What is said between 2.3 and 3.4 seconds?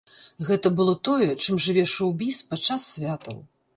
падчас святаў!